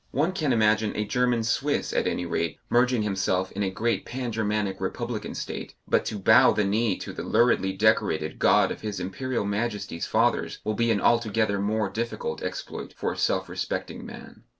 One 0.09 0.31
can 0.31 0.51
imagine 0.51 0.95
a 0.97 1.05
German 1.05 1.43
Swiss, 1.43 1.93
at 1.93 2.07
any 2.07 2.25
rate, 2.25 2.57
merging 2.71 3.03
himself 3.03 3.51
in 3.51 3.61
a 3.61 3.69
great 3.69 4.03
Pan 4.03 4.31
Germanic 4.31 4.81
republican 4.81 5.35
state, 5.35 5.75
but 5.87 6.05
to 6.05 6.17
bow 6.17 6.51
the 6.53 6.63
knee 6.63 6.97
to 6.97 7.13
the 7.13 7.21
luridly 7.21 7.73
decorated 7.73 8.39
God 8.39 8.71
of 8.71 8.81
His 8.81 8.99
Imperial 8.99 9.45
Majesty's 9.45 10.07
Fathers 10.07 10.57
will 10.63 10.73
be 10.73 10.89
an 10.89 11.01
altogether 11.01 11.59
more 11.59 11.87
difficult 11.87 12.41
exploit 12.41 12.93
for 12.97 13.11
a 13.11 13.15
self 13.15 13.47
respecting 13.47 14.03
man.... 14.03 14.41